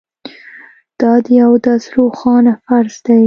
دا 0.99 1.11
د 1.25 1.27
اودس 1.47 1.83
روښانه 1.95 2.53
فرض 2.65 2.95
دی 3.05 3.17